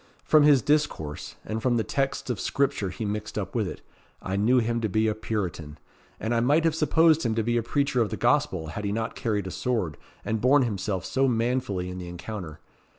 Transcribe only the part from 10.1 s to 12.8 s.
and borne himself so manfully in the encounter.